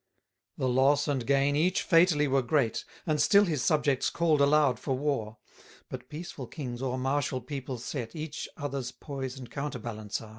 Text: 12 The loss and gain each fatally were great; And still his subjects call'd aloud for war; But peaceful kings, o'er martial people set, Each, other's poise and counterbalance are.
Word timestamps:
12 0.55 0.67
The 0.75 0.79
loss 0.81 1.07
and 1.07 1.27
gain 1.27 1.55
each 1.55 1.83
fatally 1.83 2.27
were 2.27 2.41
great; 2.41 2.85
And 3.05 3.21
still 3.21 3.45
his 3.45 3.61
subjects 3.61 4.09
call'd 4.09 4.41
aloud 4.41 4.79
for 4.79 4.97
war; 4.97 5.37
But 5.89 6.09
peaceful 6.09 6.47
kings, 6.47 6.81
o'er 6.81 6.97
martial 6.97 7.39
people 7.39 7.77
set, 7.77 8.15
Each, 8.15 8.49
other's 8.57 8.91
poise 8.91 9.37
and 9.37 9.51
counterbalance 9.51 10.19
are. 10.19 10.29